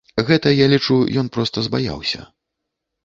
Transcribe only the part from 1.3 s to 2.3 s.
проста збаяўся.